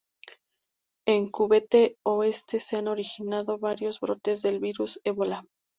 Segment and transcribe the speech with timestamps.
[1.07, 5.45] En Cuvette-Oeste se han originado varios brotes del virus Ébola.